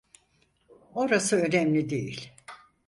Orası 0.93 1.35
önemli 1.41 1.89
değil. 1.89 2.33